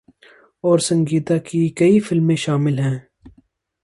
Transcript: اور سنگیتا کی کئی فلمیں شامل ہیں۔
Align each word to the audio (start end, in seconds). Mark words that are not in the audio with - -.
اور 0.63 0.79
سنگیتا 0.79 1.37
کی 1.37 1.69
کئی 1.69 1.99
فلمیں 1.99 2.35
شامل 2.35 2.79
ہیں۔ 2.79 2.99